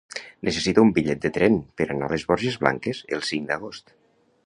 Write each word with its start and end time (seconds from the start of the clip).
Necessito 0.47 0.85
un 0.87 0.93
bitllet 0.95 1.21
de 1.27 1.31
tren 1.35 1.59
per 1.81 1.89
anar 1.97 2.09
a 2.09 2.17
les 2.17 2.27
Borges 2.33 2.61
Blanques 2.65 3.07
el 3.19 3.25
cinc 3.33 3.51
d'agost. 3.53 3.99